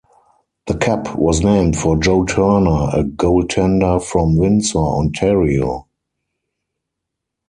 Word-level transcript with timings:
The 0.65 0.73
Cup 0.77 1.15
was 1.15 1.43
named 1.43 1.77
for 1.77 1.95
Joe 1.95 2.25
Turner, 2.25 2.89
a 2.91 3.03
goaltender 3.03 4.01
from 4.03 4.35
Windsor, 4.35 4.79
Ontario. 4.79 5.85